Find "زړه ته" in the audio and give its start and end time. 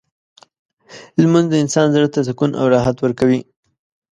1.95-2.19